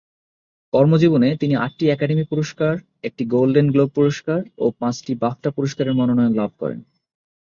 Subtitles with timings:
[0.73, 2.73] কর্মজীবনে তিনি আটটি একাডেমি পুরস্কার,
[3.03, 6.79] একটি গোল্ডেন গ্লোব পুরস্কার ও পাঁচটি বাফটা পুরস্কারের মনোনয়ন লাভ করেন।